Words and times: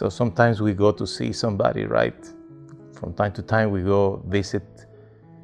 So 0.00 0.08
sometimes 0.08 0.62
we 0.62 0.72
go 0.72 0.92
to 0.92 1.06
see 1.06 1.30
somebody, 1.30 1.84
right? 1.84 2.16
From 2.98 3.12
time 3.12 3.32
to 3.32 3.42
time, 3.42 3.70
we 3.70 3.82
go 3.82 4.22
visit 4.26 4.86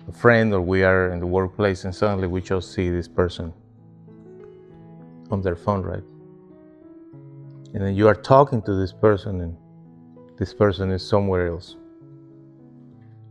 a 0.09 0.13
friend 0.13 0.55
or 0.55 0.63
we 0.63 0.83
are 0.83 1.13
in 1.13 1.21
the 1.21 1.27
workplace 1.27 1.85
and 1.85 1.95
suddenly 1.95 2.27
we 2.27 2.41
just 2.41 2.73
see 2.73 2.89
this 2.89 3.07
person 3.07 3.53
on 5.31 5.43
their 5.43 5.57
phone, 5.57 5.83
right? 5.83 6.03
And 7.75 7.85
then 7.85 7.95
you 7.95 8.09
are 8.09 8.15
talking 8.15 8.63
to 8.63 8.73
this 8.73 8.95
person 8.95 9.43
and 9.43 9.55
this 10.39 10.55
person 10.55 10.91
is 10.91 11.07
somewhere 11.07 11.49
else. 11.49 11.77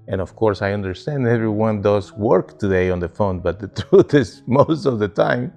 And 0.08 0.22
of 0.22 0.36
course, 0.36 0.62
I 0.62 0.73
understand 0.73 1.28
everyone 1.38 1.81
does 1.81 2.14
work 2.14 2.59
today 2.59 2.92
on 2.92 3.00
the 3.00 3.09
phone, 3.09 3.39
but 3.39 3.58
the 3.58 3.67
truth 3.81 4.14
is, 4.14 4.44
most 4.45 4.86
of 4.86 5.00
the 5.00 5.08
time, 5.08 5.52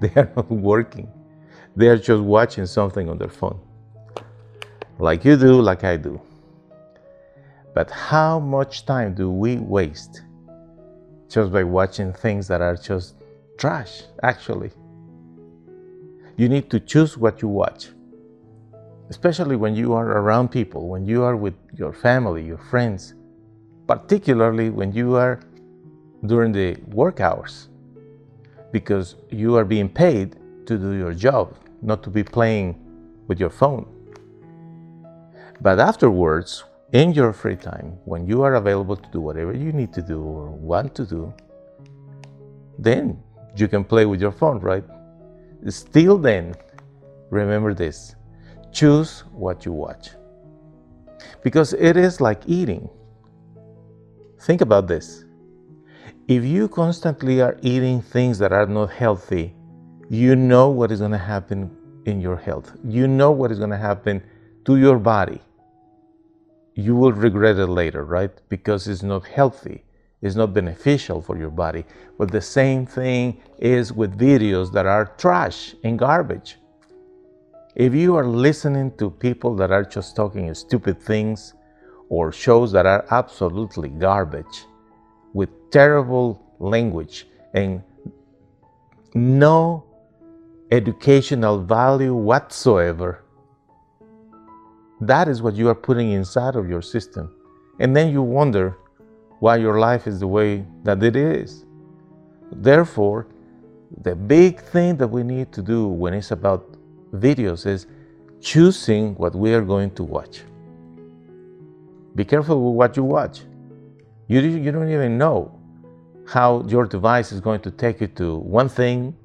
they 0.00 0.12
are 0.16 0.30
not 0.36 0.50
working. 0.50 1.08
They 1.76 1.88
are 1.88 1.96
just 1.96 2.22
watching 2.22 2.66
something 2.66 3.08
on 3.08 3.16
their 3.16 3.30
phone 3.30 3.58
like 5.02 5.24
you 5.24 5.36
do, 5.36 5.60
like 5.60 5.82
I 5.82 5.96
do. 5.96 6.20
But 7.74 7.90
how 7.90 8.38
much 8.38 8.86
time 8.86 9.14
do 9.14 9.30
we 9.30 9.56
waste 9.56 10.22
just 11.28 11.50
by 11.50 11.64
watching 11.64 12.12
things 12.12 12.46
that 12.46 12.60
are 12.60 12.76
just 12.76 13.16
trash, 13.58 14.02
actually? 14.22 14.70
You 16.36 16.48
need 16.48 16.70
to 16.70 16.78
choose 16.78 17.18
what 17.18 17.42
you 17.42 17.48
watch, 17.48 17.88
especially 19.10 19.56
when 19.56 19.74
you 19.74 19.92
are 19.92 20.06
around 20.18 20.50
people, 20.50 20.86
when 20.88 21.04
you 21.04 21.24
are 21.24 21.34
with 21.34 21.54
your 21.74 21.92
family, 21.92 22.44
your 22.44 22.58
friends, 22.58 23.14
particularly 23.88 24.70
when 24.70 24.92
you 24.92 25.16
are 25.16 25.40
during 26.26 26.52
the 26.52 26.76
work 26.92 27.20
hours, 27.20 27.68
because 28.70 29.16
you 29.30 29.56
are 29.56 29.64
being 29.64 29.88
paid 29.88 30.36
to 30.66 30.78
do 30.78 30.92
your 30.92 31.12
job, 31.12 31.56
not 31.80 32.04
to 32.04 32.10
be 32.10 32.22
playing 32.22 32.78
with 33.26 33.40
your 33.40 33.50
phone. 33.50 33.84
But 35.62 35.78
afterwards, 35.78 36.64
in 36.90 37.12
your 37.12 37.32
free 37.32 37.54
time, 37.54 37.96
when 38.04 38.26
you 38.26 38.42
are 38.42 38.56
available 38.56 38.96
to 38.96 39.08
do 39.12 39.20
whatever 39.20 39.52
you 39.52 39.72
need 39.72 39.92
to 39.92 40.02
do 40.02 40.20
or 40.20 40.50
want 40.50 40.92
to 40.96 41.06
do, 41.06 41.32
then 42.80 43.22
you 43.56 43.68
can 43.68 43.84
play 43.84 44.04
with 44.04 44.20
your 44.20 44.32
phone, 44.32 44.58
right? 44.58 44.82
Still, 45.68 46.18
then, 46.18 46.56
remember 47.30 47.74
this 47.74 48.16
choose 48.72 49.20
what 49.32 49.64
you 49.64 49.70
watch. 49.70 50.10
Because 51.44 51.74
it 51.74 51.96
is 51.96 52.20
like 52.20 52.42
eating. 52.46 52.90
Think 54.40 54.62
about 54.62 54.88
this. 54.88 55.24
If 56.26 56.42
you 56.42 56.66
constantly 56.66 57.40
are 57.40 57.56
eating 57.62 58.02
things 58.02 58.36
that 58.38 58.52
are 58.52 58.66
not 58.66 58.90
healthy, 58.90 59.54
you 60.10 60.34
know 60.34 60.70
what 60.70 60.90
is 60.90 60.98
going 60.98 61.12
to 61.12 61.18
happen 61.18 61.70
in 62.06 62.20
your 62.20 62.36
health. 62.36 62.72
You 62.84 63.06
know 63.06 63.30
what 63.30 63.52
is 63.52 63.58
going 63.58 63.70
to 63.70 63.76
happen 63.76 64.22
to 64.64 64.76
your 64.76 64.98
body 64.98 65.40
you 66.74 66.96
will 66.96 67.12
regret 67.12 67.58
it 67.58 67.66
later, 67.66 68.04
right? 68.04 68.30
Because 68.48 68.88
it's 68.88 69.02
not 69.02 69.26
healthy, 69.26 69.84
it's 70.20 70.34
not 70.36 70.54
beneficial 70.54 71.20
for 71.20 71.36
your 71.36 71.50
body. 71.50 71.84
But 72.18 72.30
the 72.30 72.40
same 72.40 72.86
thing 72.86 73.40
is 73.58 73.92
with 73.92 74.18
videos 74.18 74.72
that 74.72 74.86
are 74.86 75.06
trash 75.18 75.74
and 75.84 75.98
garbage. 75.98 76.58
If 77.74 77.94
you 77.94 78.16
are 78.16 78.26
listening 78.26 78.92
to 78.98 79.10
people 79.10 79.56
that 79.56 79.70
are 79.70 79.84
just 79.84 80.14
talking 80.14 80.52
stupid 80.54 81.00
things 81.00 81.54
or 82.08 82.30
shows 82.30 82.70
that 82.72 82.86
are 82.86 83.06
absolutely 83.10 83.88
garbage 83.88 84.66
with 85.32 85.48
terrible 85.70 86.40
language 86.58 87.26
and 87.54 87.82
no 89.14 89.84
educational 90.70 91.62
value 91.62 92.14
whatsoever, 92.14 93.21
that 95.08 95.26
is 95.26 95.42
what 95.42 95.54
you 95.54 95.68
are 95.68 95.74
putting 95.74 96.12
inside 96.12 96.54
of 96.54 96.68
your 96.68 96.80
system. 96.80 97.34
And 97.80 97.96
then 97.96 98.12
you 98.12 98.22
wonder 98.22 98.76
why 99.40 99.56
your 99.56 99.80
life 99.80 100.06
is 100.06 100.20
the 100.20 100.26
way 100.28 100.64
that 100.84 101.02
it 101.02 101.16
is. 101.16 101.64
Therefore, 102.52 103.26
the 104.02 104.14
big 104.14 104.60
thing 104.60 104.96
that 104.98 105.08
we 105.08 105.24
need 105.24 105.52
to 105.52 105.62
do 105.62 105.88
when 105.88 106.14
it's 106.14 106.30
about 106.30 106.76
videos 107.12 107.66
is 107.66 107.86
choosing 108.40 109.14
what 109.16 109.34
we 109.34 109.52
are 109.54 109.62
going 109.62 109.90
to 109.96 110.04
watch. 110.04 110.42
Be 112.14 112.24
careful 112.24 112.62
with 112.62 112.76
what 112.76 112.96
you 112.96 113.02
watch. 113.02 113.40
You, 114.28 114.40
you 114.40 114.70
don't 114.70 114.90
even 114.90 115.18
know 115.18 115.58
how 116.26 116.62
your 116.68 116.84
device 116.86 117.32
is 117.32 117.40
going 117.40 117.60
to 117.62 117.70
take 117.72 118.00
you 118.00 118.06
to 118.06 118.36
one 118.36 118.68
thing 118.68 119.16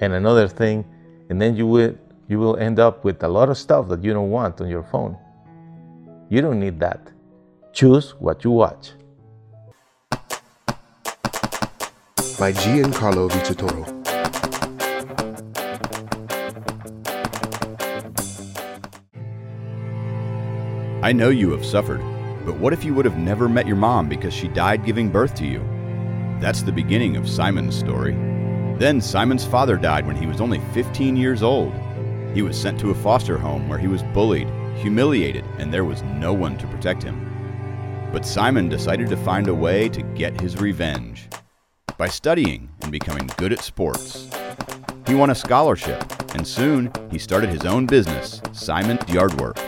and 0.00 0.14
another 0.14 0.48
thing, 0.48 0.84
and 1.28 1.40
then 1.40 1.54
you 1.54 1.66
will 1.66 1.94
you 2.28 2.38
will 2.38 2.56
end 2.58 2.78
up 2.78 3.04
with 3.04 3.22
a 3.22 3.28
lot 3.28 3.48
of 3.48 3.56
stuff 3.56 3.88
that 3.88 4.04
you 4.04 4.12
don't 4.12 4.30
want 4.30 4.60
on 4.60 4.68
your 4.68 4.82
phone. 4.82 5.16
You 6.28 6.42
don't 6.42 6.60
need 6.60 6.78
that. 6.80 7.10
Choose 7.72 8.10
what 8.18 8.44
you 8.44 8.50
watch. 8.50 8.92
By 12.38 12.52
Giancarlo 12.52 13.30
Vicitoro. 13.30 13.94
I 21.02 21.12
know 21.12 21.30
you 21.30 21.50
have 21.52 21.64
suffered, 21.64 22.02
but 22.44 22.58
what 22.58 22.74
if 22.74 22.84
you 22.84 22.92
would 22.92 23.06
have 23.06 23.16
never 23.16 23.48
met 23.48 23.66
your 23.66 23.76
mom 23.76 24.08
because 24.08 24.34
she 24.34 24.48
died 24.48 24.84
giving 24.84 25.08
birth 25.08 25.34
to 25.36 25.46
you? 25.46 25.60
That's 26.40 26.62
the 26.62 26.72
beginning 26.72 27.16
of 27.16 27.28
Simon's 27.28 27.76
story. 27.76 28.12
Then 28.78 29.00
Simon's 29.00 29.46
father 29.46 29.76
died 29.76 30.06
when 30.06 30.16
he 30.16 30.26
was 30.26 30.40
only 30.42 30.60
15 30.74 31.16
years 31.16 31.42
old. 31.42 31.72
He 32.34 32.42
was 32.42 32.60
sent 32.60 32.78
to 32.80 32.90
a 32.90 32.94
foster 32.94 33.38
home 33.38 33.68
where 33.68 33.78
he 33.78 33.88
was 33.88 34.02
bullied, 34.14 34.48
humiliated, 34.76 35.44
and 35.58 35.72
there 35.72 35.84
was 35.84 36.02
no 36.02 36.32
one 36.32 36.56
to 36.58 36.66
protect 36.66 37.02
him. 37.02 37.24
But 38.12 38.26
Simon 38.26 38.68
decided 38.68 39.08
to 39.08 39.16
find 39.16 39.48
a 39.48 39.54
way 39.54 39.88
to 39.88 40.02
get 40.02 40.40
his 40.40 40.60
revenge 40.60 41.28
by 41.96 42.08
studying 42.08 42.68
and 42.82 42.92
becoming 42.92 43.28
good 43.36 43.52
at 43.52 43.62
sports. 43.62 44.28
He 45.06 45.14
won 45.14 45.30
a 45.30 45.34
scholarship, 45.34 46.04
and 46.34 46.46
soon 46.46 46.92
he 47.10 47.18
started 47.18 47.50
his 47.50 47.64
own 47.64 47.86
business, 47.86 48.40
Simon's 48.52 49.08
Yardwork. 49.08 49.58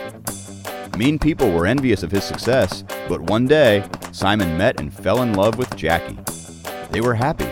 Mean 0.97 1.17
people 1.17 1.51
were 1.51 1.65
envious 1.65 2.03
of 2.03 2.11
his 2.11 2.23
success, 2.23 2.83
but 3.09 3.21
one 3.21 3.47
day, 3.47 3.83
Simon 4.11 4.57
met 4.57 4.79
and 4.79 4.93
fell 4.93 5.23
in 5.23 5.33
love 5.33 5.57
with 5.57 5.75
Jackie. 5.75 6.17
They 6.91 7.01
were 7.01 7.15
happy 7.15 7.47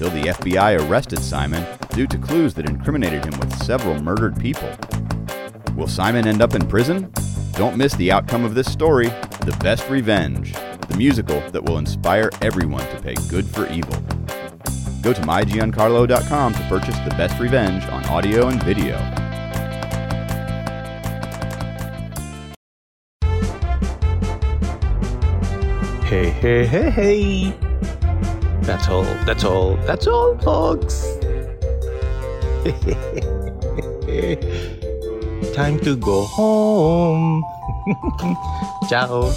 until 0.00 0.22
the 0.22 0.30
FBI 0.30 0.88
arrested 0.88 1.22
Simon 1.22 1.66
due 1.90 2.06
to 2.06 2.16
clues 2.16 2.54
that 2.54 2.66
incriminated 2.66 3.22
him 3.22 3.38
with 3.38 3.62
several 3.62 4.02
murdered 4.02 4.38
people. 4.38 4.70
Will 5.76 5.86
Simon 5.86 6.26
end 6.26 6.40
up 6.40 6.54
in 6.54 6.66
prison? 6.66 7.12
Don't 7.52 7.76
miss 7.76 7.94
the 7.96 8.10
outcome 8.10 8.42
of 8.46 8.54
this 8.54 8.72
story 8.72 9.08
The 9.08 9.54
Best 9.60 9.90
Revenge, 9.90 10.54
the 10.88 10.96
musical 10.96 11.40
that 11.50 11.62
will 11.62 11.76
inspire 11.76 12.30
everyone 12.40 12.80
to 12.80 13.02
pay 13.02 13.14
good 13.28 13.46
for 13.46 13.68
evil. 13.68 13.94
Go 15.02 15.12
to 15.12 15.20
mygiancarlo.com 15.20 16.54
to 16.54 16.62
purchase 16.62 16.98
The 17.00 17.14
Best 17.18 17.38
Revenge 17.38 17.84
on 17.88 18.02
audio 18.06 18.48
and 18.48 18.62
video. 18.62 18.96
Hey, 26.06 26.30
hey, 26.30 26.66
hey, 26.66 26.90
hey. 26.90 27.69
That's 28.62 28.88
all, 28.88 29.04
that's 29.24 29.44
all, 29.44 29.76
that's 29.86 30.06
all, 30.06 30.36
folks. 30.38 31.16
Time 35.54 35.78
to 35.80 35.96
go 35.96 36.24
home. 36.24 37.42
Ciao. 38.88 39.32